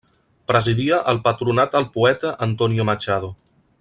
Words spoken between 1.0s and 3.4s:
el patronat el poeta Antonio Machado.